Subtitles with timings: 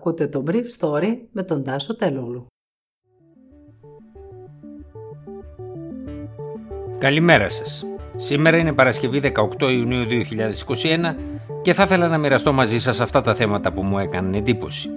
[0.00, 2.46] Ακούτε το Brief Story με τον Τάσο Τελούλου.
[6.98, 7.84] Καλημέρα σας.
[8.16, 9.20] Σήμερα είναι Παρασκευή
[9.58, 11.14] 18 Ιουνίου 2021
[11.62, 14.88] και θα ήθελα να μοιραστώ μαζί σας αυτά τα θέματα που μου έκαναν εντύπωση.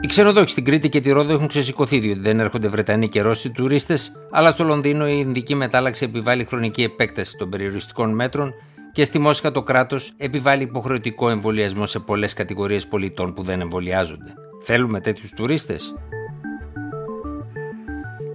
[0.00, 3.50] Οι ξενοδόχοι στην Κρήτη και τη Ρόδο έχουν ξεσηκωθεί διότι δεν έρχονται Βρετανοί και Ρώσοι
[3.50, 8.54] τουρίστες, αλλά στο Λονδίνο η Ινδική μετάλλαξη επιβάλλει χρονική επέκταση των περιοριστικών μέτρων
[8.98, 14.34] και στη Μόσχα το κράτος επιβάλλει υποχρεωτικό εμβολιασμό σε πολλές κατηγορίες πολιτών που δεν εμβολιάζονται.
[14.62, 15.94] Θέλουμε τέτοιους τουρίστες;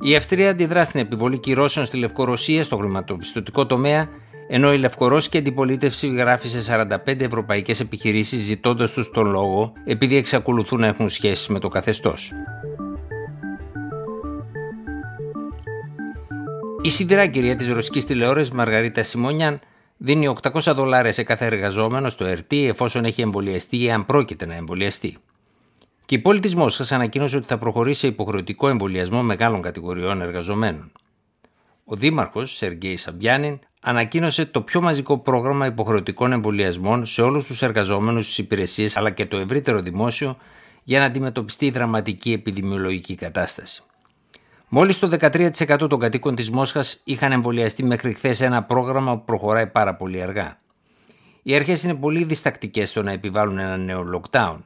[0.02, 4.10] Η Αυστρία αντιδρά στην επιβολή κυρώσεων στη Λευκορωσία στο χρηματοπιστωτικό τομέα,
[4.48, 10.80] ενώ η Λευκορώσικη αντιπολίτευση γράφει σε 45 ευρωπαϊκές επιχειρήσεις ζητώντας τους τον λόγο επειδή εξακολουθούν
[10.80, 12.32] να έχουν σχέσεις με το καθεστώς.
[16.82, 19.62] Η σιδηράκυρια της ρωσικής τηλεόρασης Μαργαρίτα Σιμόνιαν
[19.98, 24.56] δίνει 800 δολάρια σε κάθε εργαζόμενο στο ΕΡΤ εφόσον έχει εμβολιαστεί ή αν πρόκειται να
[24.56, 25.18] εμβολιαστεί.
[26.06, 30.92] Και η πόλη της Μόσχας ανακοίνωσε ότι θα προχωρήσει σε υποχρεωτικό εμβολιασμό μεγάλων κατηγοριών εργαζομένων.
[31.86, 38.26] Ο Δήμαρχος Σεργέη Σαμπιάνιν ανακοίνωσε το πιο μαζικό πρόγραμμα υποχρεωτικών εμβολιασμών σε όλους τους εργαζόμενους
[38.26, 40.38] στις υπηρεσίες αλλά και το ευρύτερο δημόσιο
[40.84, 43.84] για να αντιμετωπιστεί η δραματική επιδημιολογική κατάσταση.
[44.76, 49.68] Μόλις το 13% των κατοίκων της Μόσχας είχαν εμβολιαστεί μέχρι χθες ένα πρόγραμμα που προχωράει
[49.68, 50.60] πάρα πολύ αργά.
[51.44, 54.58] Οι αρχές είναι πολύ διστακτικές στο να επιβάλλουν ένα νέο lockdown.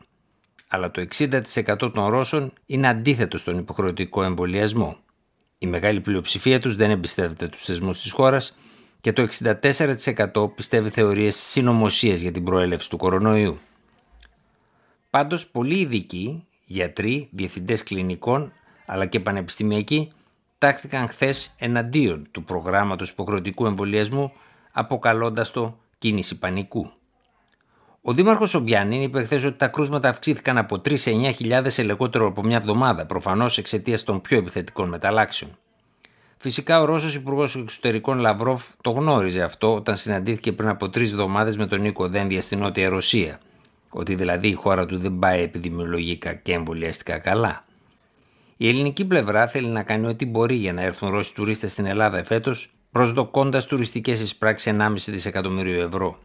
[0.68, 4.98] Αλλά το 60% των Ρώσων είναι αντίθετο στον υποχρεωτικό εμβολιασμό.
[5.58, 8.58] Η μεγάλη πλειοψηφία τους δεν εμπιστεύεται τους θεσμούς της χώρας
[9.02, 9.28] και το
[10.32, 13.60] 64% πιστεύει θεωρίες συνωμοσίας για την προέλευση του κορονοϊού.
[15.10, 18.52] Πάντως, πολλοί ειδικοί, γιατροί, διευθυντές κλινικών
[18.88, 20.12] αλλά και πανεπιστημιακοί
[20.58, 24.32] τάχθηκαν χθες εναντίον του προγράμματος υποχρεωτικού εμβολιασμού
[24.72, 26.92] αποκαλώντας το κίνηση πανικού.
[28.02, 32.28] Ο Δήμαρχος Ομπιάννη είπε χθες ότι τα κρούσματα αυξήθηκαν από 3 σε 9.000 σε λιγότερο
[32.28, 35.58] από μια εβδομάδα, προφανώς εξαιτίας των πιο επιθετικών μεταλλάξεων.
[36.38, 41.58] Φυσικά ο Ρώσος Υπουργός Εξωτερικών Λαυρόφ το γνώριζε αυτό όταν συναντήθηκε πριν από τρεις εβδομάδες
[41.58, 43.40] με τον Νίκο Δένδια στην Νότια Ρωσία.
[43.90, 47.67] Ότι δηλαδή η χώρα του δεν πάει επιδημιολογικά και εμβολιαστικά καλά.
[48.58, 52.24] Η ελληνική πλευρά θέλει να κάνει ό,τι μπορεί για να έρθουν Ρώσοι τουρίστες στην Ελλάδα
[52.24, 52.54] φέτο,
[52.92, 56.20] προσδοκώντας τουριστικές εισπράξεις 1,5 δισεκατομμύριο ευρώ.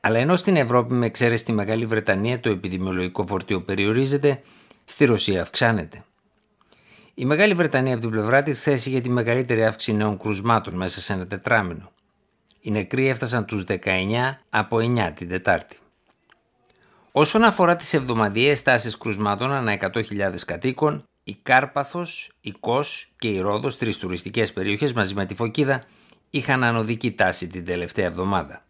[0.00, 4.42] Αλλά ενώ στην Ευρώπη, με εξαίρεση τη Μεγάλη Βρετανία, το επιδημιολογικό φορτίο περιορίζεται,
[4.84, 6.04] στη Ρωσία αυξάνεται.
[7.14, 11.00] Η Μεγάλη Βρετανία από την πλευρά της θέση για τη μεγαλύτερη αύξηση νέων κρουσμάτων μέσα
[11.00, 11.90] σε ένα τετράμινο.
[12.60, 13.76] Οι νεκροί έφτασαν τους 19
[14.50, 15.76] από 9 την Τετάρτη.
[17.20, 23.40] Όσον αφορά τις εβδομαδιαίες τάσεις κρουσμάτων ανά 100.000 κατοίκων, η Κάρπαθος, η Κος και η
[23.40, 25.84] Ρόδος, τρεις τουριστικές περιοχές μαζί με τη Φωκίδα,
[26.30, 28.64] είχαν ανωδική τάση την τελευταία εβδομάδα.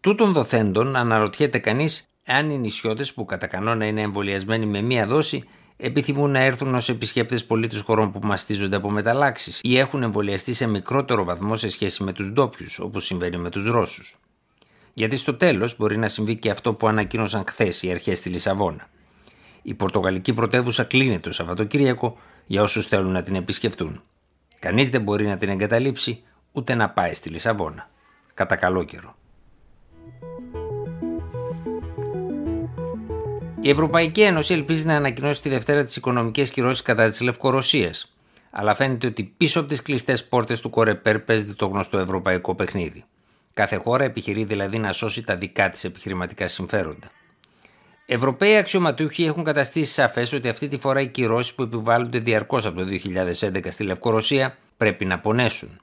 [0.00, 5.44] Τούτων δοθέντων αναρωτιέται κανείς εάν οι νησιώτες που κατά κανόνα είναι εμβολιασμένοι με μία δόση
[5.76, 10.66] επιθυμούν να έρθουν ως επισκέπτες πολίτες χωρών που μαστίζονται από μεταλλάξεις ή έχουν εμβολιαστεί σε
[10.66, 14.18] μικρότερο βαθμό σε σχέση με τους ντόπιους, όπως συμβαίνει με τους Ρώσους.
[14.98, 18.88] Γιατί στο τέλος μπορεί να συμβεί και αυτό που ανακοίνωσαν χθες οι αρχές στη Λισαβόνα.
[19.62, 24.02] Η Πορτογαλική πρωτεύουσα κλείνει το Σαββατοκύριακο για όσους θέλουν να την επισκεφτούν.
[24.58, 26.22] Κανείς δεν μπορεί να την εγκαταλείψει
[26.52, 27.90] ούτε να πάει στη Λισαβόνα.
[28.34, 29.16] Κατά καλό καιρό.
[33.60, 38.14] Η Ευρωπαϊκή Ένωση ελπίζει να ανακοινώσει τη Δευτέρα τις οικονομικές κυρώσεις κατά της Λευκορωσίας.
[38.50, 43.04] Αλλά φαίνεται ότι πίσω από τις κλειστές πόρτες του Κορεπέρ παίζεται το γνωστό ευρωπαϊκό παιχνίδι.
[43.58, 47.10] Κάθε χώρα επιχειρεί δηλαδή να σώσει τα δικά της επιχειρηματικά συμφέροντα.
[48.06, 52.78] Ευρωπαίοι αξιωματούχοι έχουν καταστήσει σαφές ότι αυτή τη φορά οι κυρώσεις που επιβάλλονται διαρκώς από
[52.78, 52.86] το
[53.40, 55.80] 2011 στη Λευκορωσία πρέπει να πονέσουν.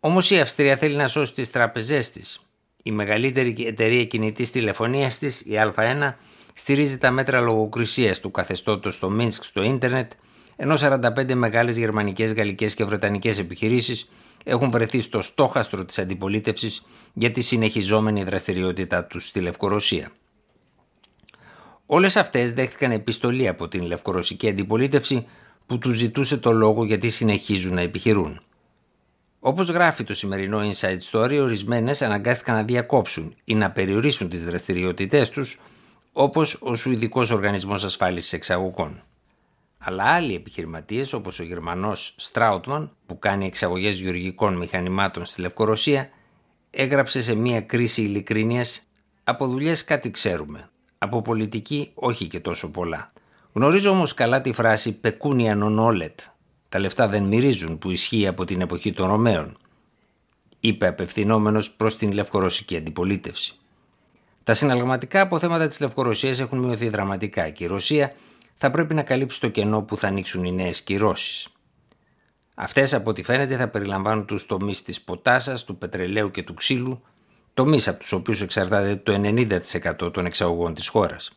[0.00, 2.40] Όμως η Αυστρία θέλει να σώσει τις τράπεζέ της.
[2.82, 6.14] Η μεγαλύτερη εταιρεία κινητής τηλεφωνίας της, η Α1,
[6.54, 10.12] στηρίζει τα μέτρα λογοκρισίας του καθεστώτος στο Μίνσκ στο ίντερνετ,
[10.56, 14.08] ενώ 45 μεγάλες γερμανικές, γαλλικές και βρετανικές επιχειρήσεις
[14.44, 16.82] έχουν βρεθεί στο στόχαστρο της αντιπολίτευσης
[17.12, 20.10] για τη συνεχιζόμενη δραστηριότητά τους στη Λευκορωσία.
[21.86, 25.26] Όλες αυτές δέχτηκαν επιστολή από την λευκορωσική αντιπολίτευση
[25.66, 28.40] που τους ζητούσε το λόγο γιατί συνεχίζουν να επιχειρούν.
[29.40, 35.30] Όπως γράφει το σημερινό Inside Story, ορισμένες αναγκάστηκαν να διακόψουν ή να περιορίσουν τις δραστηριότητές
[35.30, 35.60] τους,
[36.12, 39.02] όπως ο Σουηδικός Οργανισμός Ασφάλισης Εξαγωγών.
[39.84, 46.08] Αλλά άλλοι επιχειρηματίες, όπως ο Γερμανός Στράουτμαν, που κάνει εξαγωγές γεωργικών μηχανημάτων στη Λευκορωσία,
[46.70, 48.88] έγραψε σε μια κρίση ειλικρίνειας:
[49.24, 50.70] Από δουλειές κάτι ξέρουμε.
[50.98, 53.12] Από πολιτική όχι και τόσο πολλά.
[53.52, 56.08] Γνωρίζω όμως καλά τη φράση «Πεκούνια non
[56.68, 59.56] Τα λεφτά δεν μυρίζουν που ισχύει από την εποχή των Ρωμαίων,
[60.60, 63.54] είπε απευθυνόμενος προς την λευκορωσική αντιπολίτευση.
[64.44, 68.12] Τα συναλλαγματικά αποθέματα της Λευκορωσίας έχουν μειωθεί δραματικά και η Ρωσία
[68.54, 71.48] θα πρέπει να καλύψει το κενό που θα ανοίξουν οι νέες κυρώσεις.
[72.54, 77.02] Αυτές, από ό,τι φαίνεται, θα περιλαμβάνουν τους τομείς της ποτάσας, του πετρελαίου και του ξύλου,
[77.54, 81.30] τομείς από τους οποίους εξαρτάται το 90% των εξαγωγών της χώρας.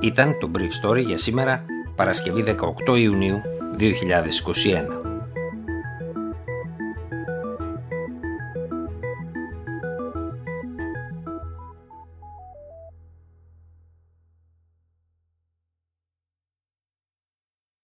[0.00, 1.64] Ήταν το Brief Story για σήμερα,
[1.96, 3.40] Παρασκευή 18 Ιουνίου
[3.76, 4.97] 2021.